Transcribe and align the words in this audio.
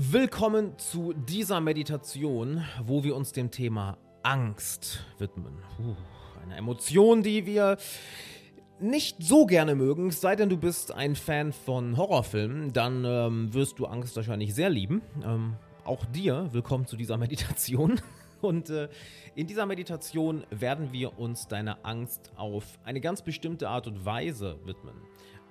Willkommen 0.00 0.78
zu 0.78 1.12
dieser 1.12 1.60
Meditation, 1.60 2.64
wo 2.84 3.02
wir 3.02 3.16
uns 3.16 3.32
dem 3.32 3.50
Thema 3.50 3.98
Angst 4.22 5.04
widmen. 5.18 5.58
Puh, 5.76 5.96
eine 6.40 6.54
Emotion, 6.54 7.24
die 7.24 7.46
wir 7.46 7.78
nicht 8.78 9.16
so 9.20 9.44
gerne 9.44 9.74
mögen, 9.74 10.12
sei 10.12 10.36
denn 10.36 10.50
du 10.50 10.56
bist 10.56 10.92
ein 10.92 11.16
Fan 11.16 11.52
von 11.52 11.96
Horrorfilmen, 11.96 12.72
dann 12.72 13.04
ähm, 13.04 13.52
wirst 13.52 13.80
du 13.80 13.86
Angst 13.86 14.14
wahrscheinlich 14.14 14.54
sehr 14.54 14.70
lieben. 14.70 15.02
Ähm, 15.24 15.56
auch 15.82 16.04
dir 16.04 16.48
willkommen 16.52 16.86
zu 16.86 16.96
dieser 16.96 17.16
Meditation. 17.18 18.00
Und 18.40 18.70
äh, 18.70 18.88
in 19.34 19.48
dieser 19.48 19.66
Meditation 19.66 20.44
werden 20.50 20.92
wir 20.92 21.18
uns 21.18 21.48
deiner 21.48 21.78
Angst 21.82 22.30
auf 22.36 22.78
eine 22.84 23.00
ganz 23.00 23.22
bestimmte 23.22 23.68
Art 23.68 23.88
und 23.88 24.04
Weise 24.04 24.60
widmen. 24.64 24.94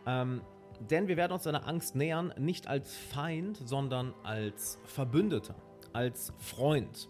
Ähm, 0.05 0.39
denn 0.79 1.07
wir 1.07 1.17
werden 1.17 1.33
uns 1.33 1.43
deiner 1.43 1.67
Angst 1.67 1.95
nähern, 1.95 2.33
nicht 2.37 2.67
als 2.67 2.95
Feind, 2.95 3.57
sondern 3.65 4.13
als 4.23 4.79
Verbündeter, 4.85 5.55
als 5.93 6.33
Freund. 6.37 7.09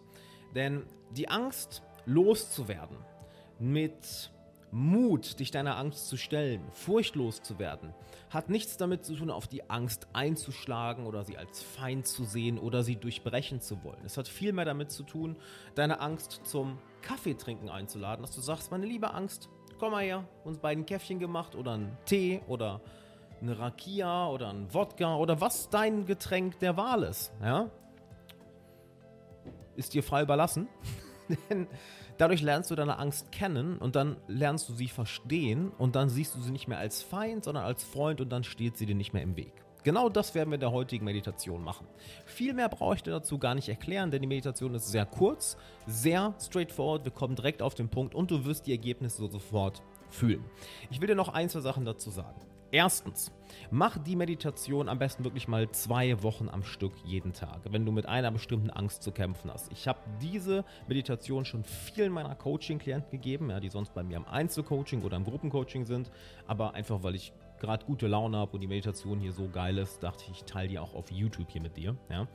Denn 0.55 0.83
die 1.11 1.29
Angst 1.29 1.83
loszuwerden, 2.05 2.97
mit 3.59 4.31
Mut, 4.71 5.39
dich 5.39 5.51
deiner 5.51 5.77
Angst 5.77 6.07
zu 6.07 6.17
stellen, 6.17 6.61
furchtlos 6.71 7.41
zu 7.41 7.57
werden, 7.57 7.93
hat 8.29 8.49
nichts 8.49 8.75
damit 8.75 9.05
zu 9.05 9.15
tun, 9.15 9.29
auf 9.29 9.47
die 9.47 9.69
Angst 9.69 10.07
einzuschlagen 10.11 11.05
oder 11.05 11.23
sie 11.23 11.37
als 11.37 11.63
Feind 11.63 12.05
zu 12.05 12.25
sehen 12.25 12.59
oder 12.59 12.83
sie 12.83 12.97
durchbrechen 12.97 13.61
zu 13.61 13.83
wollen. 13.83 14.03
Es 14.05 14.17
hat 14.17 14.27
vielmehr 14.27 14.65
damit 14.65 14.91
zu 14.91 15.03
tun, 15.03 15.37
deine 15.75 16.01
Angst 16.01 16.41
zum 16.43 16.79
Kaffeetrinken 17.01 17.69
einzuladen, 17.69 18.23
dass 18.23 18.35
du 18.35 18.41
sagst, 18.41 18.69
meine 18.69 18.85
liebe 18.85 19.13
Angst, 19.13 19.49
komm 19.79 19.91
mal 19.91 20.03
her, 20.03 20.27
uns 20.43 20.57
beiden 20.57 20.85
Käffchen 20.85 21.19
gemacht 21.19 21.55
oder 21.55 21.73
einen 21.73 21.97
Tee 22.05 22.41
oder 22.47 22.81
eine 23.41 23.57
Rakia 23.57 24.27
oder 24.27 24.49
ein 24.49 24.73
Wodka 24.73 25.17
oder 25.17 25.41
was 25.41 25.69
dein 25.69 26.05
Getränk 26.05 26.59
der 26.59 26.77
Wahl 26.77 27.03
ist. 27.03 27.31
Ja? 27.41 27.69
Ist 29.75 29.93
dir 29.93 30.03
frei 30.03 30.23
überlassen. 30.23 30.67
Denn 31.49 31.67
dadurch 32.17 32.41
lernst 32.41 32.71
du 32.71 32.75
deine 32.75 32.99
Angst 32.99 33.31
kennen 33.31 33.77
und 33.77 33.95
dann 33.95 34.17
lernst 34.27 34.69
du 34.69 34.73
sie 34.73 34.87
verstehen 34.87 35.71
und 35.77 35.95
dann 35.95 36.09
siehst 36.09 36.35
du 36.35 36.41
sie 36.41 36.51
nicht 36.51 36.67
mehr 36.67 36.77
als 36.77 37.03
Feind, 37.03 37.43
sondern 37.43 37.65
als 37.65 37.83
Freund 37.83 38.21
und 38.21 38.29
dann 38.29 38.43
steht 38.43 38.77
sie 38.77 38.85
dir 38.85 38.95
nicht 38.95 39.13
mehr 39.13 39.23
im 39.23 39.35
Weg. 39.35 39.53
Genau 39.83 40.09
das 40.09 40.35
werden 40.35 40.49
wir 40.49 40.55
in 40.55 40.61
der 40.61 40.71
heutigen 40.71 41.05
Meditation 41.05 41.63
machen. 41.63 41.87
Viel 42.25 42.53
mehr 42.53 42.67
brauche 42.67 42.95
ich 42.95 43.03
dir 43.03 43.11
dazu 43.11 43.37
gar 43.37 43.55
nicht 43.55 43.69
erklären, 43.69 44.11
denn 44.11 44.21
die 44.21 44.27
Meditation 44.27 44.73
ist 44.73 44.91
sehr 44.91 45.05
kurz, 45.05 45.55
sehr 45.85 46.33
straightforward, 46.41 47.05
wir 47.05 47.11
kommen 47.11 47.35
direkt 47.35 47.61
auf 47.61 47.73
den 47.73 47.87
Punkt 47.87 48.13
und 48.13 48.31
du 48.31 48.43
wirst 48.43 48.67
die 48.67 48.71
Ergebnisse 48.71 49.27
sofort 49.27 49.81
fühlen. 50.09 50.43
Ich 50.89 50.99
will 50.99 51.07
dir 51.07 51.15
noch 51.15 51.29
ein, 51.29 51.49
zwei 51.49 51.61
Sachen 51.61 51.85
dazu 51.85 52.09
sagen. 52.09 52.39
Erstens, 52.71 53.31
mach 53.71 53.97
die 53.97 54.17
Meditation 54.17 54.89
am 54.89 54.99
besten 54.99 55.23
wirklich 55.23 55.47
mal 55.47 55.69
zwei 55.71 56.21
Wochen 56.21 56.49
am 56.49 56.63
Stück 56.63 56.91
jeden 57.05 57.31
Tag, 57.31 57.61
wenn 57.69 57.85
du 57.85 57.93
mit 57.93 58.05
einer 58.05 58.29
bestimmten 58.29 58.69
Angst 58.69 59.03
zu 59.03 59.11
kämpfen 59.11 59.51
hast. 59.51 59.71
Ich 59.71 59.87
habe 59.87 59.99
diese 60.21 60.65
Meditation 60.87 61.45
schon 61.45 61.63
vielen 61.63 62.11
meiner 62.11 62.35
Coaching-Klienten 62.35 63.09
gegeben, 63.11 63.49
ja, 63.49 63.61
die 63.61 63.69
sonst 63.69 63.93
bei 63.93 64.03
mir 64.03 64.17
im 64.17 64.25
Einzelcoaching 64.25 65.01
oder 65.03 65.15
im 65.15 65.23
Gruppencoaching 65.23 65.85
sind, 65.85 66.11
aber 66.45 66.73
einfach 66.73 67.03
weil 67.03 67.15
ich 67.15 67.31
gerade 67.59 67.85
gute 67.85 68.07
Laune 68.07 68.37
habe 68.37 68.51
und 68.51 68.61
die 68.61 68.67
Meditation 68.67 69.19
hier 69.19 69.31
so 69.31 69.47
geil 69.47 69.77
ist, 69.77 70.03
dachte 70.03 70.25
ich, 70.25 70.31
ich 70.31 70.43
teile 70.43 70.67
die 70.67 70.79
auch 70.79 70.93
auf 70.93 71.09
YouTube 71.09 71.49
hier 71.49 71.61
mit 71.61 71.77
dir. 71.77 71.95
Ja? 72.09 72.27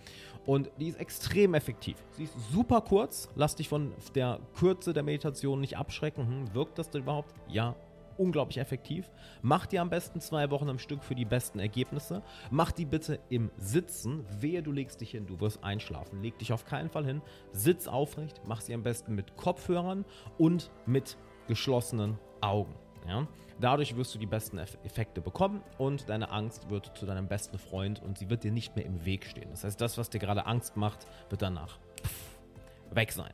Und 0.47 0.71
die 0.79 0.89
ist 0.89 0.99
extrem 0.99 1.55
effektiv. 1.55 1.97
Sie 2.13 2.25
ist 2.25 2.35
super 2.53 2.81
kurz, 2.81 3.29
lass 3.35 3.55
dich 3.55 3.69
von 3.69 3.93
der 4.15 4.41
Kürze 4.59 4.93
der 4.93 5.03
Meditation 5.03 5.61
nicht 5.61 5.77
abschrecken. 5.77 6.27
Hm, 6.27 6.55
wirkt 6.55 6.79
das 6.79 6.91
denn 6.91 7.03
überhaupt? 7.03 7.35
Ja, 7.49 7.77
unglaublich 8.17 8.59
effektiv. 8.59 9.11
Mach 9.43 9.67
die 9.67 9.79
am 9.79 9.91
besten 9.91 10.21
zwei 10.21 10.51
Wochen 10.51 10.69
am 10.69 10.79
Stück 10.79 11.03
für 11.03 11.15
die 11.15 11.25
besten 11.25 11.59
Ergebnisse. 11.59 12.23
Mach 12.51 12.73
die 12.73 12.85
bitte 12.85 13.19
im 13.29 13.51
Sitzen. 13.57 14.25
Wehe, 14.41 14.63
du 14.63 14.73
legst 14.73 15.01
dich 15.01 15.11
hin, 15.11 15.27
du 15.27 15.41
wirst 15.41 15.63
einschlafen. 15.65 16.23
Leg 16.23 16.39
dich 16.39 16.53
auf 16.53 16.65
keinen 16.65 16.91
Fall 16.91 17.05
hin. 17.05 17.23
Sitz 17.53 17.89
aufrecht. 17.89 18.41
Mach 18.47 18.61
sie 18.61 18.75
am 18.75 18.83
besten 18.83 19.15
mit 19.15 19.37
Kopfhörern 19.37 20.05
und 20.39 20.71
mit 20.87 21.17
geschlossenen 21.49 22.19
Augen. 22.41 22.75
Ja? 23.07 23.27
Dadurch 23.61 23.97
wirst 23.97 24.15
du 24.15 24.19
die 24.19 24.27
besten 24.27 24.59
Effekte 24.59 25.21
bekommen 25.21 25.63
und 25.79 26.09
deine 26.09 26.31
Angst 26.31 26.71
wird 26.71 26.97
zu 26.97 27.07
deinem 27.07 27.29
besten 27.29 27.59
Freund 27.59 28.03
und 28.03 28.19
sie 28.19 28.31
wird 28.31 28.45
dir 28.45 28.53
nicht 28.53 28.75
mehr 28.77 28.85
im 28.85 29.05
Weg 29.05 29.25
stehen. 29.25 29.51
Das 29.51 29.65
heißt, 29.65 29.81
das, 29.81 29.99
was 29.99 30.11
dir 30.11 30.19
gerade 30.19 30.47
Angst 30.47 30.77
macht, 30.77 31.07
wird 31.31 31.43
danach 31.43 31.79
weg 32.91 33.13
sein. 33.13 33.33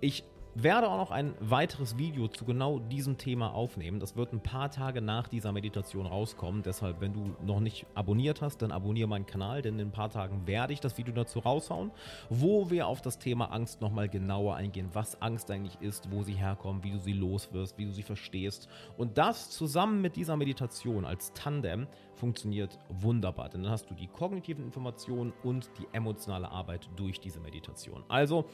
Ich 0.00 0.24
werde 0.54 0.88
auch 0.88 0.98
noch 0.98 1.10
ein 1.10 1.34
weiteres 1.40 1.96
Video 1.96 2.28
zu 2.28 2.44
genau 2.44 2.78
diesem 2.78 3.16
Thema 3.16 3.54
aufnehmen. 3.54 4.00
Das 4.00 4.16
wird 4.16 4.32
ein 4.32 4.42
paar 4.42 4.70
Tage 4.70 5.00
nach 5.00 5.28
dieser 5.28 5.52
Meditation 5.52 6.06
rauskommen. 6.06 6.62
Deshalb, 6.62 7.00
wenn 7.00 7.14
du 7.14 7.34
noch 7.44 7.60
nicht 7.60 7.86
abonniert 7.94 8.42
hast, 8.42 8.60
dann 8.60 8.70
abonniere 8.70 9.08
meinen 9.08 9.26
Kanal, 9.26 9.62
denn 9.62 9.78
in 9.78 9.88
ein 9.88 9.92
paar 9.92 10.10
Tagen 10.10 10.46
werde 10.46 10.72
ich 10.72 10.80
das 10.80 10.98
Video 10.98 11.14
dazu 11.14 11.38
raushauen, 11.38 11.90
wo 12.28 12.70
wir 12.70 12.86
auf 12.86 13.00
das 13.00 13.18
Thema 13.18 13.46
Angst 13.46 13.80
nochmal 13.80 14.08
genauer 14.08 14.56
eingehen, 14.56 14.90
was 14.92 15.20
Angst 15.22 15.50
eigentlich 15.50 15.80
ist, 15.80 16.10
wo 16.10 16.22
sie 16.22 16.34
herkommt, 16.34 16.84
wie 16.84 16.90
du 16.90 16.98
sie 16.98 17.14
loswirst, 17.14 17.78
wie 17.78 17.86
du 17.86 17.92
sie 17.92 18.02
verstehst. 18.02 18.68
Und 18.98 19.16
das 19.16 19.50
zusammen 19.50 20.02
mit 20.02 20.16
dieser 20.16 20.36
Meditation 20.36 21.06
als 21.06 21.32
Tandem 21.32 21.86
funktioniert 22.14 22.78
wunderbar. 22.88 23.48
Denn 23.48 23.62
dann 23.62 23.72
hast 23.72 23.90
du 23.90 23.94
die 23.94 24.06
kognitiven 24.06 24.64
Informationen 24.64 25.32
und 25.42 25.70
die 25.78 25.86
emotionale 25.92 26.50
Arbeit 26.50 26.88
durch 26.96 27.20
diese 27.20 27.40
Meditation. 27.40 28.04
Also, 28.08 28.44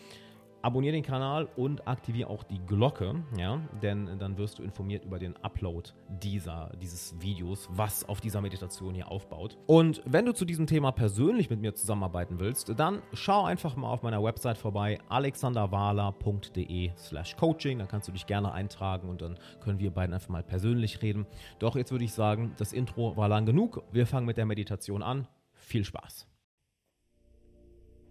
Abonniere 0.60 0.92
den 0.92 1.04
Kanal 1.04 1.48
und 1.56 1.86
aktiviere 1.86 2.28
auch 2.28 2.42
die 2.42 2.58
Glocke, 2.58 3.22
ja, 3.36 3.60
denn 3.80 4.18
dann 4.18 4.36
wirst 4.38 4.58
du 4.58 4.64
informiert 4.64 5.04
über 5.04 5.20
den 5.20 5.36
Upload 5.36 5.90
dieser, 6.08 6.72
dieses 6.82 7.14
Videos, 7.20 7.68
was 7.70 8.08
auf 8.08 8.20
dieser 8.20 8.40
Meditation 8.40 8.92
hier 8.92 9.08
aufbaut. 9.08 9.56
Und 9.66 10.02
wenn 10.04 10.26
du 10.26 10.32
zu 10.32 10.44
diesem 10.44 10.66
Thema 10.66 10.90
persönlich 10.90 11.48
mit 11.48 11.60
mir 11.60 11.76
zusammenarbeiten 11.76 12.40
willst, 12.40 12.76
dann 12.76 13.02
schau 13.12 13.44
einfach 13.44 13.76
mal 13.76 13.88
auf 13.88 14.02
meiner 14.02 14.22
Website 14.22 14.58
vorbei, 14.58 14.98
alexanderwala.de 15.08 16.90
slash 16.96 17.36
coaching, 17.36 17.78
dann 17.78 17.86
kannst 17.86 18.08
du 18.08 18.12
dich 18.12 18.26
gerne 18.26 18.50
eintragen 18.50 19.08
und 19.08 19.22
dann 19.22 19.38
können 19.60 19.78
wir 19.78 19.92
beiden 19.92 20.12
einfach 20.12 20.28
mal 20.28 20.42
persönlich 20.42 21.02
reden. 21.02 21.26
Doch 21.60 21.76
jetzt 21.76 21.92
würde 21.92 22.04
ich 22.04 22.12
sagen, 22.12 22.54
das 22.58 22.72
Intro 22.72 23.16
war 23.16 23.28
lang 23.28 23.46
genug, 23.46 23.84
wir 23.92 24.08
fangen 24.08 24.26
mit 24.26 24.36
der 24.36 24.46
Meditation 24.46 25.04
an. 25.04 25.28
Viel 25.54 25.84
Spaß. 25.84 26.26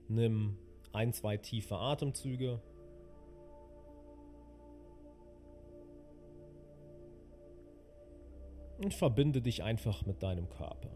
Nimm 0.07 0.57
ein, 0.97 1.13
zwei 1.13 1.37
tiefe 1.37 1.77
Atemzüge. 1.77 2.59
Und 8.79 8.93
verbinde 8.93 9.41
dich 9.41 9.63
einfach 9.63 10.05
mit 10.05 10.21
deinem 10.21 10.49
Körper. 10.49 10.89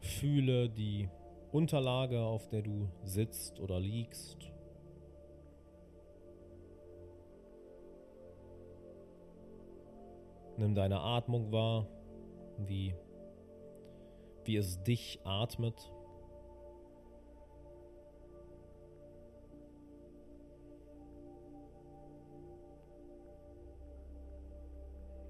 Fühle 0.00 0.68
die 0.68 1.08
Unterlage, 1.52 2.20
auf 2.20 2.48
der 2.48 2.62
du 2.62 2.88
sitzt 3.04 3.60
oder 3.60 3.78
liegst. 3.78 4.55
Nimm 10.58 10.74
deine 10.74 11.00
Atmung 11.00 11.52
wahr, 11.52 11.86
wie, 12.56 12.94
wie 14.44 14.56
es 14.56 14.82
dich 14.82 15.20
atmet. 15.24 15.92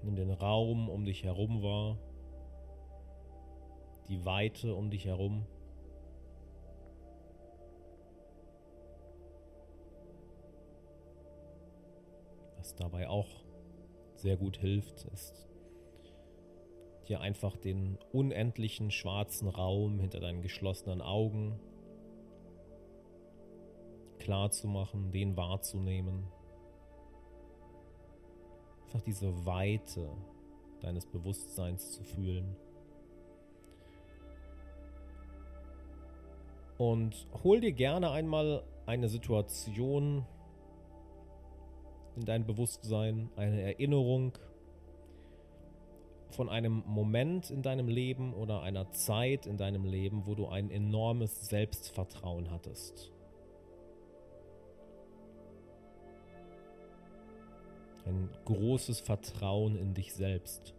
Nimm 0.03 0.15
den 0.15 0.31
Raum 0.31 0.87
um 0.87 1.03
dich 1.03 1.25
herum 1.25 1.61
wahr, 1.61 1.97
die 4.07 4.23
Weite 4.23 4.73
um 4.73 4.89
dich 4.89 5.05
herum. 5.05 5.45
Was 12.55 12.73
dabei 12.75 13.09
auch 13.09 13.46
sehr 14.17 14.37
gut 14.37 14.57
hilft, 14.57 15.05
ist 15.13 15.47
dir 17.07 17.21
einfach 17.21 17.55
den 17.55 17.97
unendlichen 18.11 18.91
schwarzen 18.91 19.47
Raum 19.47 19.99
hinter 19.99 20.19
deinen 20.19 20.41
geschlossenen 20.41 21.01
Augen 21.01 21.59
klar 24.19 24.51
zu 24.51 24.67
machen, 24.67 25.11
den 25.11 25.37
wahrzunehmen. 25.37 26.27
Einfach 28.85 29.01
diese 29.01 29.45
Weite 29.45 30.09
deines 30.81 31.05
Bewusstseins 31.05 31.91
zu 31.93 32.03
fühlen. 32.03 32.55
Und 36.77 37.27
hol 37.43 37.59
dir 37.59 37.71
gerne 37.71 38.11
einmal 38.11 38.63
eine 38.85 39.09
Situation, 39.09 40.25
in 42.17 42.25
dein 42.25 42.45
Bewusstsein, 42.45 43.29
eine 43.35 43.61
Erinnerung 43.61 44.33
von 46.31 46.49
einem 46.49 46.83
Moment 46.85 47.49
in 47.49 47.61
deinem 47.61 47.87
Leben 47.87 48.33
oder 48.33 48.61
einer 48.63 48.91
Zeit 48.91 49.45
in 49.45 49.57
deinem 49.57 49.85
Leben, 49.85 50.25
wo 50.25 50.35
du 50.35 50.47
ein 50.47 50.69
enormes 50.71 51.47
Selbstvertrauen 51.47 52.51
hattest. 52.51 53.11
Ein 58.05 58.29
großes 58.45 59.01
Vertrauen 59.01 59.77
in 59.77 59.93
dich 59.93 60.13
selbst. 60.13 60.73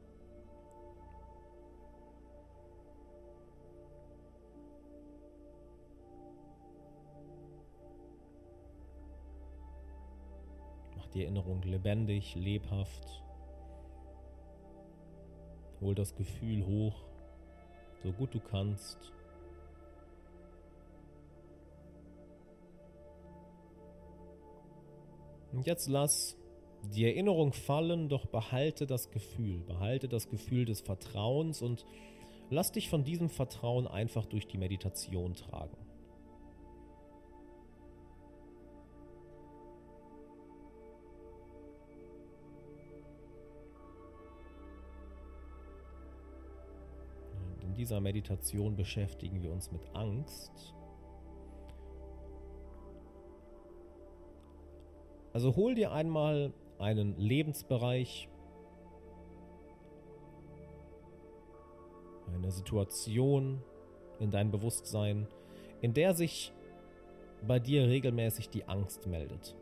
Mach 11.08 11.14
die 11.14 11.22
Erinnerung 11.22 11.62
lebendig, 11.62 12.34
lebhaft. 12.34 13.22
Hol 15.81 15.94
das 15.94 16.14
Gefühl 16.14 16.66
hoch, 16.66 17.02
so 18.02 18.12
gut 18.12 18.34
du 18.34 18.40
kannst. 18.40 18.99
Und 25.52 25.66
jetzt 25.66 25.88
lass 25.88 26.37
die 26.94 27.06
Erinnerung 27.06 27.55
fallen, 27.55 28.10
doch 28.10 28.26
behalte 28.26 28.87
das 28.87 29.10
Gefühl, 29.10 29.60
behalte 29.60 30.08
das 30.08 30.28
Gefühl 30.28 30.66
des 30.66 30.82
Vertrauens 30.82 31.62
und 31.62 31.87
lass 32.50 32.70
dich 32.72 32.90
von 32.90 33.02
diesem 33.02 33.31
Vertrauen 33.31 33.87
einfach 33.87 34.26
durch 34.26 34.46
die 34.46 34.58
Meditation 34.58 35.32
tragen. 35.34 35.88
Dieser 47.79 48.01
Meditation 48.01 48.77
beschäftigen 48.77 49.43
wir 49.43 49.51
uns 49.51 49.73
mit 49.73 49.81
Angst 49.95 50.75
Also 55.39 55.55
hol 55.55 55.77
dir 55.77 55.93
einmal 55.93 56.53
einen 56.81 57.17
Lebensbereich, 57.17 58.29
eine 62.35 62.51
Situation 62.51 63.63
in 64.19 64.33
dein 64.33 64.51
Bewusstsein, 64.51 65.29
in 65.81 65.95
der 65.95 66.15
sich 66.15 66.53
bei 67.47 67.61
dir 67.61 67.87
regelmäßig 67.87 68.51
die 68.51 68.65
Angst 68.65 69.07
meldet. 69.07 69.55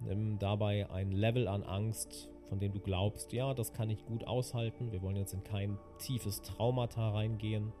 Nimm 0.00 0.38
dabei 0.38 0.88
ein 0.90 1.12
Level 1.12 1.46
an 1.46 1.62
Angst, 1.62 2.30
von 2.48 2.58
dem 2.58 2.72
du 2.72 2.80
glaubst, 2.80 3.32
ja, 3.32 3.54
das 3.54 3.72
kann 3.72 3.90
ich 3.90 4.04
gut 4.06 4.26
aushalten. 4.26 4.92
Wir 4.92 5.02
wollen 5.02 5.16
jetzt 5.16 5.34
in 5.34 5.42
kein 5.42 5.78
tiefes 5.98 6.42
Traumata 6.42 7.10
reingehen. 7.10 7.72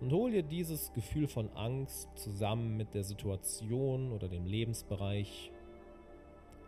Und 0.00 0.12
hol 0.12 0.30
dir 0.30 0.42
dieses 0.42 0.92
Gefühl 0.92 1.26
von 1.26 1.48
Angst 1.54 2.08
zusammen 2.16 2.76
mit 2.76 2.92
der 2.92 3.02
Situation 3.02 4.12
oder 4.12 4.28
dem 4.28 4.44
Lebensbereich 4.44 5.50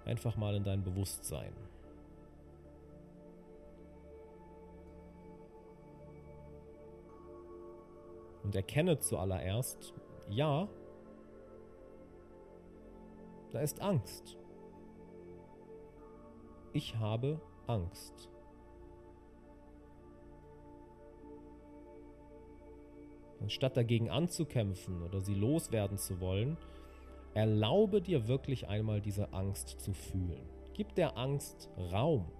einfach 0.06 0.36
mal 0.38 0.54
in 0.54 0.64
dein 0.64 0.82
Bewusstsein. 0.82 1.52
Und 8.44 8.56
erkenne 8.56 8.98
zuallererst, 8.98 9.92
ja, 10.30 10.68
da 13.50 13.60
ist 13.60 13.82
Angst. 13.82 14.37
Ich 16.72 16.96
habe 16.96 17.40
Angst. 17.66 18.28
Anstatt 23.40 23.76
dagegen 23.76 24.10
anzukämpfen 24.10 25.02
oder 25.02 25.20
sie 25.20 25.34
loswerden 25.34 25.96
zu 25.96 26.20
wollen, 26.20 26.58
erlaube 27.34 28.02
dir 28.02 28.28
wirklich 28.28 28.68
einmal 28.68 29.00
diese 29.00 29.32
Angst 29.32 29.80
zu 29.80 29.92
fühlen. 29.92 30.48
Gib 30.74 30.94
der 30.94 31.16
Angst 31.16 31.70
Raum. 31.92 32.30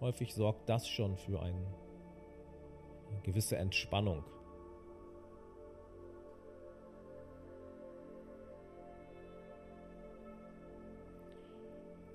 Häufig 0.00 0.34
sorgt 0.34 0.68
das 0.68 0.88
schon 0.88 1.16
für 1.16 1.42
eine 1.42 1.66
gewisse 3.22 3.56
Entspannung. 3.56 4.24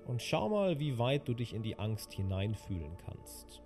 Und 0.06 0.22
schau 0.22 0.48
mal, 0.48 0.78
wie 0.78 0.98
weit 0.98 1.26
du 1.26 1.34
dich 1.34 1.52
in 1.52 1.62
die 1.62 1.78
Angst 1.78 2.12
hineinfühlen 2.12 2.96
kannst. 2.98 3.62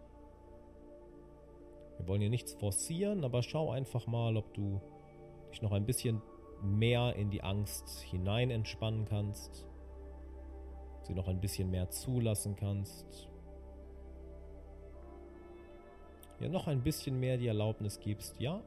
Wir 1.99 2.09
wollen 2.09 2.23
hier 2.23 2.31
nichts 2.31 2.55
forcieren, 2.55 3.25
aber 3.25 3.43
schau 3.43 3.71
einfach 3.71 4.07
mal, 4.07 4.37
ob 4.39 4.55
du 4.55 4.81
dich 5.51 5.61
noch 5.61 5.73
ein 5.73 5.85
bisschen 5.85 6.23
mehr 6.63 7.15
in 7.17 7.31
die 7.31 7.43
Angst 7.43 8.01
hinein 8.01 8.51
entspannen 8.51 9.05
kannst, 9.05 9.67
sie 11.03 11.15
noch 11.15 11.29
ein 11.29 11.41
bisschen 11.41 11.71
mehr 11.71 11.91
zulassen 11.91 12.57
kannst, 12.57 13.29
ja 16.39 16.49
noch 16.49 16.69
ein 16.69 16.83
bisschen 16.83 17.21
mehr 17.21 17.37
die 17.37 17.49
Erlaubnis 17.49 18.01
gibst, 18.01 18.41
ja, 18.41 18.63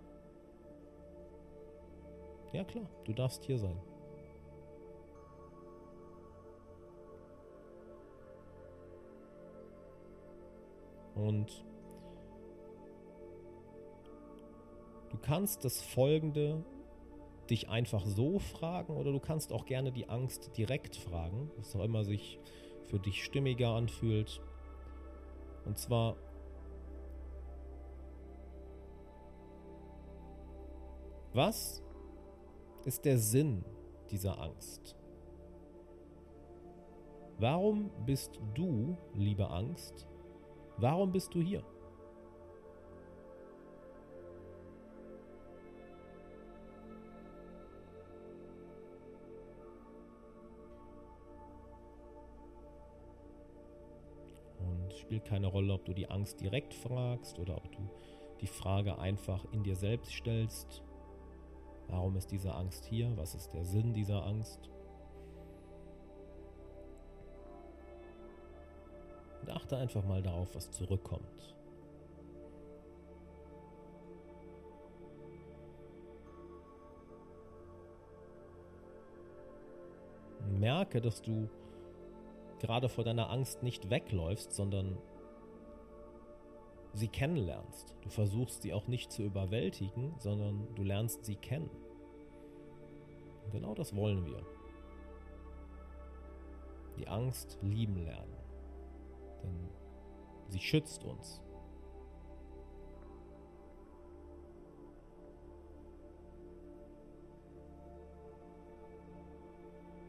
ja 2.51 2.63
klar, 2.63 2.85
du 3.05 3.13
darfst 3.13 3.43
hier 3.45 3.57
sein. 3.57 3.79
Und 11.23 11.63
du 15.09 15.17
kannst 15.21 15.63
das 15.63 15.81
Folgende 15.81 16.65
dich 17.49 17.69
einfach 17.69 18.05
so 18.05 18.39
fragen 18.39 18.97
oder 18.97 19.13
du 19.13 19.19
kannst 19.19 19.53
auch 19.53 19.65
gerne 19.65 19.93
die 19.93 20.09
Angst 20.09 20.57
direkt 20.57 20.97
fragen, 20.97 21.49
was 21.55 21.75
auch 21.75 21.83
immer 21.83 22.03
sich 22.03 22.39
für 22.89 22.99
dich 22.99 23.23
stimmiger 23.23 23.69
anfühlt. 23.69 24.41
Und 25.65 25.77
zwar, 25.77 26.17
was 31.31 31.81
ist 32.83 33.05
der 33.05 33.17
Sinn 33.17 33.63
dieser 34.11 34.41
Angst? 34.41 34.97
Warum 37.39 37.91
bist 38.05 38.41
du, 38.55 38.97
liebe 39.13 39.49
Angst, 39.49 40.05
Warum 40.77 41.11
bist 41.11 41.33
du 41.33 41.39
hier? 41.39 41.63
Und 54.59 54.91
es 54.91 54.99
spielt 54.99 55.25
keine 55.25 55.47
Rolle, 55.47 55.73
ob 55.73 55.85
du 55.85 55.93
die 55.93 56.09
Angst 56.09 56.41
direkt 56.41 56.73
fragst 56.73 57.39
oder 57.39 57.55
ob 57.57 57.71
du 57.71 57.89
die 58.41 58.47
Frage 58.47 58.97
einfach 58.97 59.45
in 59.53 59.63
dir 59.63 59.75
selbst 59.75 60.11
stellst. 60.11 60.83
Warum 61.87 62.17
ist 62.17 62.31
diese 62.31 62.53
Angst 62.53 62.85
hier? 62.85 63.15
Was 63.15 63.35
ist 63.35 63.53
der 63.53 63.63
Sinn 63.63 63.93
dieser 63.93 64.25
Angst? 64.25 64.72
Achte 69.73 69.77
einfach 69.77 70.03
mal 70.03 70.21
darauf, 70.21 70.53
was 70.55 70.71
zurückkommt. 70.71 71.55
merke, 80.59 81.01
dass 81.01 81.21
du 81.21 81.49
gerade 82.59 82.87
vor 82.87 83.03
deiner 83.03 83.29
Angst 83.29 83.63
nicht 83.63 83.89
wegläufst, 83.89 84.53
sondern 84.53 84.97
sie 86.93 87.09
kennenlernst. 87.09 87.95
Du 88.01 88.09
versuchst 88.09 88.61
sie 88.61 88.71
auch 88.71 88.87
nicht 88.87 89.11
zu 89.11 89.23
überwältigen, 89.23 90.13
sondern 90.19 90.73
du 90.75 90.83
lernst 90.83 91.25
sie 91.25 91.35
kennen. 91.35 91.69
Und 93.43 93.51
genau 93.51 93.73
das 93.73 93.93
wollen 93.93 94.25
wir. 94.25 94.41
Die 96.97 97.07
Angst 97.09 97.57
lieben 97.61 97.97
lernen 98.05 98.42
denn 99.43 99.69
sie 100.47 100.59
schützt 100.59 101.03
uns. 101.03 101.41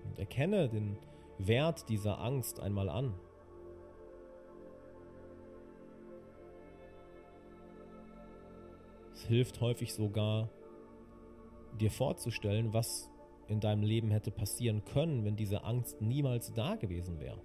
Und 0.05 0.19
erkenne 0.19 0.69
den 0.69 0.97
Wert 1.39 1.89
dieser 1.89 2.21
Angst 2.21 2.61
einmal 2.61 2.89
an. 2.89 3.15
Es 9.13 9.25
hilft 9.25 9.61
häufig 9.61 9.95
sogar, 9.95 10.49
dir 11.81 11.91
vorzustellen, 11.91 12.73
was 12.73 13.11
in 13.49 13.61
deinem 13.61 13.83
Leben 13.83 14.11
hätte 14.11 14.31
passieren 14.31 14.85
können, 14.85 15.25
wenn 15.25 15.37
diese 15.37 15.65
Angst 15.65 16.01
niemals 16.01 16.53
da 16.53 16.77
gewesen 16.77 17.19
wäre. 17.21 17.41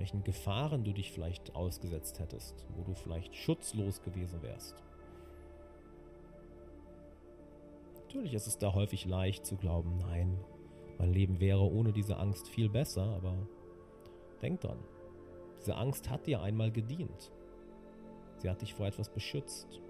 Welchen 0.00 0.24
Gefahren 0.24 0.82
du 0.82 0.92
dich 0.92 1.12
vielleicht 1.12 1.54
ausgesetzt 1.54 2.18
hättest, 2.18 2.66
wo 2.74 2.82
du 2.82 2.94
vielleicht 2.94 3.36
schutzlos 3.36 4.02
gewesen 4.02 4.42
wärst. 4.42 4.82
Natürlich 8.00 8.32
ist 8.32 8.46
es 8.46 8.58
da 8.58 8.72
häufig 8.72 9.04
leicht 9.04 9.44
zu 9.44 9.56
glauben, 9.56 9.98
nein, 9.98 10.42
mein 10.98 11.12
Leben 11.12 11.38
wäre 11.38 11.62
ohne 11.62 11.92
diese 11.92 12.16
Angst 12.16 12.48
viel 12.48 12.68
besser, 12.68 13.04
aber 13.04 13.46
denk 14.40 14.62
dran, 14.62 14.78
diese 15.58 15.76
Angst 15.76 16.08
hat 16.08 16.26
dir 16.26 16.40
einmal 16.40 16.72
gedient. 16.72 17.30
Sie 18.38 18.48
hat 18.48 18.62
dich 18.62 18.72
vor 18.72 18.86
etwas 18.86 19.10
beschützt. 19.10 19.82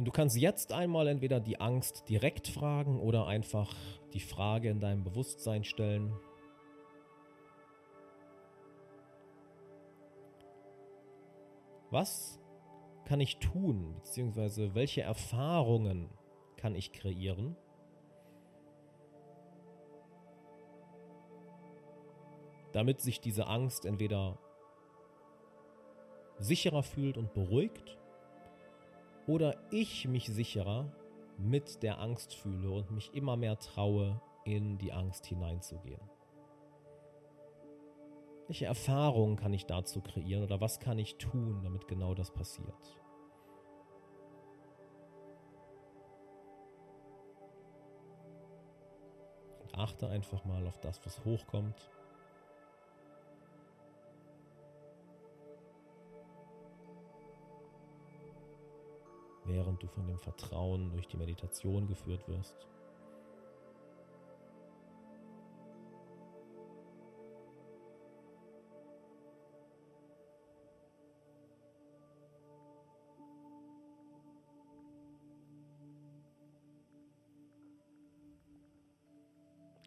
Und 0.00 0.06
du 0.06 0.12
kannst 0.12 0.34
jetzt 0.34 0.72
einmal 0.72 1.08
entweder 1.08 1.40
die 1.40 1.60
Angst 1.60 2.08
direkt 2.08 2.48
fragen 2.48 2.98
oder 2.98 3.26
einfach 3.26 3.76
die 4.14 4.20
Frage 4.20 4.70
in 4.70 4.80
deinem 4.80 5.04
Bewusstsein 5.04 5.62
stellen. 5.62 6.18
Was 11.90 12.40
kann 13.04 13.20
ich 13.20 13.40
tun, 13.40 13.92
beziehungsweise 13.96 14.74
welche 14.74 15.02
Erfahrungen 15.02 16.08
kann 16.56 16.74
ich 16.74 16.92
kreieren? 16.92 17.54
Damit 22.72 23.02
sich 23.02 23.20
diese 23.20 23.48
Angst 23.48 23.84
entweder 23.84 24.38
sicherer 26.38 26.82
fühlt 26.82 27.18
und 27.18 27.34
beruhigt 27.34 27.98
oder 29.30 29.54
ich 29.70 30.08
mich 30.08 30.26
sicherer 30.26 30.92
mit 31.38 31.84
der 31.84 32.00
Angst 32.00 32.34
fühle 32.34 32.68
und 32.68 32.90
mich 32.90 33.14
immer 33.14 33.36
mehr 33.36 33.56
traue, 33.60 34.20
in 34.44 34.76
die 34.76 34.92
Angst 34.92 35.24
hineinzugehen. 35.26 36.00
Welche 38.48 38.66
Erfahrungen 38.66 39.36
kann 39.36 39.52
ich 39.52 39.66
dazu 39.66 40.00
kreieren 40.00 40.42
oder 40.42 40.60
was 40.60 40.80
kann 40.80 40.98
ich 40.98 41.16
tun, 41.16 41.60
damit 41.62 41.86
genau 41.86 42.12
das 42.14 42.32
passiert? 42.32 43.00
Und 49.62 49.78
achte 49.78 50.08
einfach 50.08 50.44
mal 50.44 50.66
auf 50.66 50.80
das, 50.80 51.06
was 51.06 51.24
hochkommt. 51.24 51.88
Während 59.52 59.82
du 59.82 59.88
von 59.88 60.06
dem 60.06 60.18
Vertrauen 60.18 60.92
durch 60.92 61.08
die 61.08 61.16
Meditation 61.16 61.88
geführt 61.88 62.26
wirst. 62.28 62.54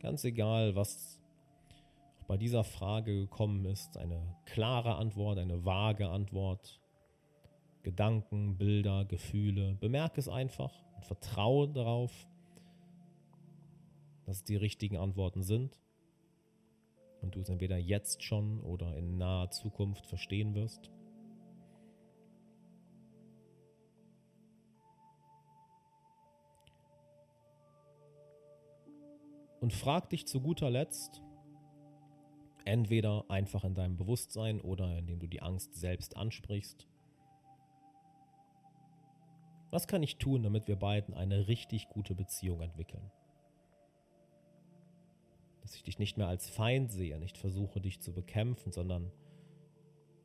Ganz 0.01 0.25
egal, 0.25 0.75
was 0.75 1.21
bei 2.27 2.35
dieser 2.35 2.65
Frage 2.65 3.15
gekommen 3.15 3.63
ist, 3.63 3.97
eine 3.97 4.35
klare 4.43 4.95
Antwort, 4.95 5.37
eine 5.39 5.63
vage 5.63 6.09
Antwort, 6.09 6.82
Gedanken, 7.83 8.57
Bilder, 8.57 9.05
Gefühle, 9.05 9.75
bemerke 9.79 10.19
es 10.19 10.29
einfach 10.29 10.73
und 10.95 11.05
vertraue 11.05 11.67
darauf, 11.67 12.11
dass 14.25 14.37
es 14.37 14.43
die 14.45 14.55
richtigen 14.55 14.97
Antworten 14.97 15.43
sind 15.43 15.77
und 17.21 17.35
du 17.35 17.41
es 17.41 17.49
entweder 17.49 17.77
jetzt 17.77 18.23
schon 18.23 18.61
oder 18.61 18.95
in 18.97 19.17
naher 19.17 19.49
Zukunft 19.51 20.05
verstehen 20.05 20.55
wirst. 20.55 20.89
Und 29.59 29.71
frag 29.71 30.09
dich 30.09 30.27
zu 30.27 30.41
guter 30.41 30.69
Letzt, 30.69 31.21
entweder 32.65 33.29
einfach 33.29 33.63
in 33.63 33.75
deinem 33.75 33.95
Bewusstsein 33.95 34.59
oder 34.59 34.97
indem 34.97 35.19
du 35.19 35.27
die 35.27 35.41
Angst 35.41 35.75
selbst 35.75 36.17
ansprichst, 36.17 36.87
was 39.73 39.87
kann 39.87 40.03
ich 40.03 40.17
tun, 40.17 40.43
damit 40.43 40.67
wir 40.67 40.75
beiden 40.75 41.15
eine 41.15 41.47
richtig 41.47 41.89
gute 41.89 42.13
Beziehung 42.13 42.61
entwickeln? 42.61 43.11
Dass 45.61 45.73
ich 45.73 45.81
dich 45.81 45.97
nicht 45.97 46.15
mehr 46.15 46.27
als 46.27 46.47
Feind 46.47 46.91
sehe, 46.91 47.17
nicht 47.17 47.39
versuche 47.39 47.81
dich 47.81 47.99
zu 47.99 48.13
bekämpfen, 48.13 48.71
sondern 48.71 49.11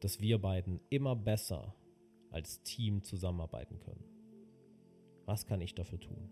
dass 0.00 0.20
wir 0.20 0.38
beiden 0.38 0.82
immer 0.90 1.16
besser 1.16 1.74
als 2.30 2.62
Team 2.62 3.02
zusammenarbeiten 3.02 3.80
können. 3.80 4.04
Was 5.24 5.46
kann 5.46 5.62
ich 5.62 5.74
dafür 5.74 5.98
tun? 5.98 6.28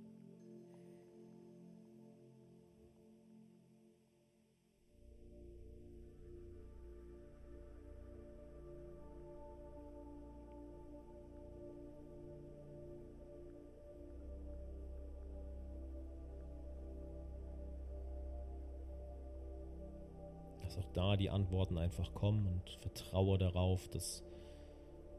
Da 21.06 21.16
die 21.16 21.30
Antworten 21.30 21.78
einfach 21.78 22.12
kommen 22.14 22.46
und 22.46 22.70
vertraue 22.80 23.38
darauf, 23.38 23.88
dass 23.88 24.24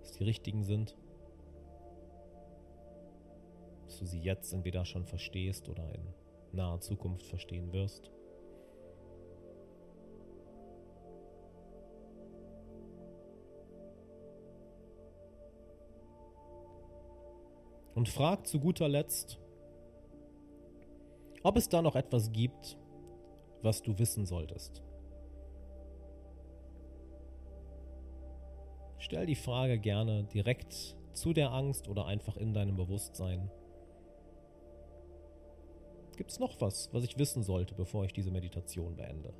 es 0.03 0.11
die 0.13 0.23
richtigen 0.25 0.63
sind. 0.63 0.97
Dass 3.85 3.99
du 3.99 4.05
sie 4.05 4.19
jetzt 4.19 4.51
entweder 4.51 4.83
schon 4.83 5.05
verstehst 5.05 5.69
oder 5.69 5.93
in 5.95 6.13
naher 6.51 6.81
Zukunft 6.81 7.25
verstehen 7.25 7.71
wirst. 7.71 8.11
Und 17.95 18.09
frag 18.09 18.45
zu 18.45 18.59
guter 18.59 18.89
Letzt, 18.89 19.39
ob 21.43 21.55
es 21.55 21.69
da 21.69 21.81
noch 21.81 21.95
etwas 21.95 22.31
gibt, 22.33 22.77
was 23.61 23.81
du 23.81 23.97
wissen 23.97 24.25
solltest. 24.25 24.83
Stell 28.99 29.25
die 29.25 29.35
Frage 29.35 29.77
gerne 29.79 30.23
direkt 30.23 30.95
zu 31.13 31.33
der 31.33 31.51
Angst 31.51 31.87
oder 31.87 32.05
einfach 32.05 32.37
in 32.37 32.53
deinem 32.53 32.75
Bewusstsein. 32.75 33.49
Gibt 36.15 36.31
es 36.31 36.39
noch 36.39 36.59
was, 36.59 36.89
was 36.93 37.03
ich 37.03 37.17
wissen 37.19 37.43
sollte, 37.43 37.75
bevor 37.75 38.05
ich 38.05 38.13
diese 38.13 38.31
Meditation 38.31 38.95
beende? 38.95 39.33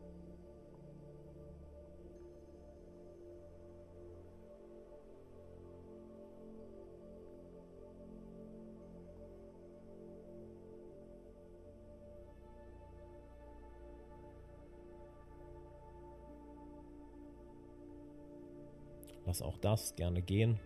Lass 19.28 19.42
auch 19.42 19.58
das 19.58 19.94
gerne 19.96 20.22
gehen. 20.22 20.58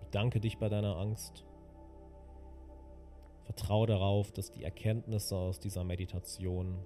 Bedanke 0.00 0.40
dich 0.40 0.58
bei 0.58 0.68
deiner 0.68 0.96
Angst. 0.96 1.46
Vertraue 3.44 3.86
darauf, 3.86 4.32
dass 4.32 4.50
die 4.50 4.64
Erkenntnisse 4.64 5.36
aus 5.36 5.60
dieser 5.60 5.84
Meditation 5.84 6.84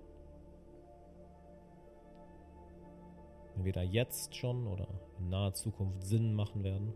entweder 3.57 3.83
jetzt 3.83 4.37
schon 4.37 4.67
oder 4.67 4.87
in 5.19 5.31
naher 5.31 5.55
Zukunft 5.55 6.03
Sinn 6.03 6.35
machen 6.35 6.63
werden. 6.63 6.93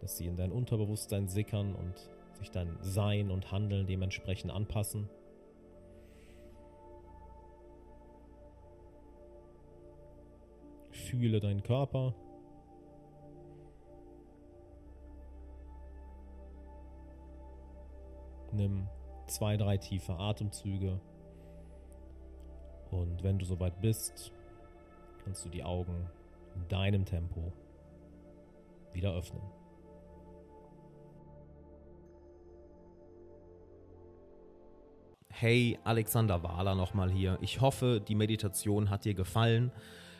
Dass 0.00 0.16
sie 0.16 0.26
in 0.26 0.36
dein 0.36 0.52
Unterbewusstsein 0.52 1.26
sickern 1.26 1.74
und 1.74 2.08
sich 2.38 2.52
dein 2.52 2.78
Sein 2.82 3.32
und 3.32 3.50
Handeln 3.50 3.84
dementsprechend 3.88 4.52
anpassen. 4.52 5.08
Fühle 11.06 11.38
deinen 11.38 11.62
Körper. 11.62 12.14
Nimm 18.52 18.88
zwei, 19.28 19.56
drei 19.56 19.76
tiefe 19.76 20.14
Atemzüge. 20.14 21.00
Und 22.90 23.22
wenn 23.22 23.38
du 23.38 23.44
soweit 23.44 23.80
bist, 23.80 24.32
kannst 25.24 25.44
du 25.44 25.48
die 25.48 25.62
Augen 25.62 26.08
in 26.56 26.66
deinem 26.68 27.04
Tempo 27.04 27.52
wieder 28.92 29.14
öffnen. 29.14 29.42
Hey, 35.28 35.78
Alexander 35.84 36.42
Wahler 36.42 36.74
nochmal 36.74 37.10
hier. 37.10 37.38
Ich 37.42 37.60
hoffe, 37.60 38.00
die 38.00 38.14
Meditation 38.16 38.90
hat 38.90 39.04
dir 39.04 39.14
gefallen. 39.14 39.70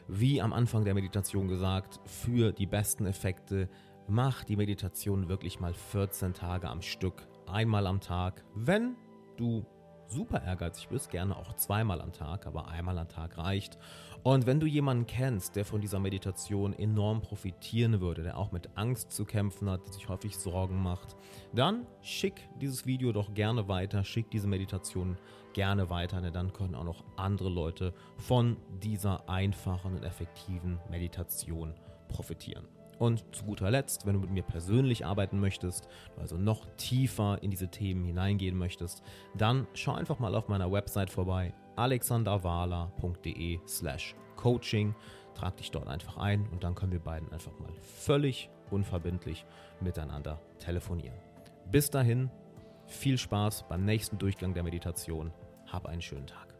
Wie 0.09 0.41
am 0.41 0.53
Anfang 0.53 0.85
der 0.85 0.95
Meditation 0.95 1.49
gesagt, 1.49 2.01
für 2.05 2.53
die 2.53 2.67
besten 2.67 3.07
Effekte 3.07 3.69
mach 4.07 4.45
die 4.45 4.57
Meditation 4.57 5.29
wirklich 5.29 5.59
mal 5.59 5.75
14 5.75 6.33
Tage 6.33 6.69
am 6.69 6.81
Stück, 6.81 7.27
einmal 7.47 7.89
am 7.89 8.01
Tag. 8.01 8.45
Wenn 8.55 8.95
du 9.37 9.67
super 10.09 10.43
ehrgeizig 10.43 10.89
bist, 10.89 11.11
gerne 11.11 11.37
auch 11.37 11.55
zweimal 11.55 12.01
am 12.01 12.13
Tag, 12.13 12.47
aber 12.47 12.69
einmal 12.69 12.99
am 12.99 13.09
Tag 13.09 13.39
reicht. 13.39 13.79
Und 14.23 14.47
wenn 14.47 14.59
du 14.59 14.67
jemanden 14.67 15.07
kennst, 15.07 15.55
der 15.55 15.65
von 15.65 15.81
dieser 15.81 16.01
Meditation 16.01 16.73
enorm 16.73 17.23
profitieren 17.23 18.01
würde, 18.01 18.25
der 18.25 18.37
auch 18.37 18.51
mit 18.51 18.71
Angst 18.75 19.13
zu 19.13 19.25
kämpfen 19.25 19.71
hat, 19.71 19.87
der 19.87 19.93
sich 19.93 20.09
häufig 20.09 20.37
Sorgen 20.37 20.83
macht, 20.83 21.17
dann 21.55 21.87
schick 22.03 22.49
dieses 22.61 22.87
Video 22.87 23.13
doch 23.13 23.35
gerne 23.35 23.69
weiter, 23.69 24.03
schick 24.03 24.31
diese 24.31 24.49
Meditation 24.49 25.17
gerne 25.53 25.91
weiter, 25.91 26.21
denn 26.21 26.33
dann 26.33 26.53
können 26.53 26.75
auch 26.75 26.85
noch 26.85 27.05
andere 27.17 27.49
Leute 27.49 27.95
von 28.19 28.57
dieser 28.83 29.29
einfachen 29.29 29.95
und 29.95 30.03
effektiven 30.03 30.81
Meditation 30.91 31.75
profitieren. 32.09 32.76
Und 32.99 33.25
zu 33.35 33.45
guter 33.45 33.71
Letzt, 33.71 34.07
wenn 34.07 34.15
du 34.15 34.21
mit 34.21 34.31
mir 34.31 34.43
persönlich 34.43 35.05
arbeiten 35.05 35.39
möchtest, 35.39 35.89
also 36.19 36.37
noch 36.37 36.65
tiefer 36.77 37.43
in 37.43 37.51
diese 37.51 37.69
Themen 37.69 38.05
hineingehen 38.05 38.57
möchtest, 38.57 39.03
dann 39.37 39.67
schau 39.75 39.93
einfach 39.93 40.19
mal 40.19 40.35
auf 40.35 40.49
meiner 40.49 40.73
Website 40.73 41.11
vorbei, 41.11 41.53
alexanderwala.de 41.77 43.61
slash 43.67 44.15
coaching. 44.37 44.95
Trag 45.35 45.57
dich 45.59 45.71
dort 45.71 45.89
einfach 45.89 46.17
ein 46.17 46.49
und 46.51 46.65
dann 46.65 46.75
können 46.75 46.93
wir 46.93 47.01
beiden 47.01 47.31
einfach 47.33 47.53
mal 47.59 47.73
völlig 47.83 48.49
unverbindlich 48.71 49.45
miteinander 49.81 50.41
telefonieren. 50.59 51.19
Bis 51.71 51.91
dahin, 51.91 52.31
viel 52.87 53.19
Spaß 53.19 53.67
beim 53.69 53.85
nächsten 53.85 54.19
Durchgang 54.19 54.55
der 54.55 54.63
Meditation. 54.63 55.33
Hab 55.67 55.87
einen 55.87 56.01
schönen 56.01 56.27
Tag. 56.27 56.56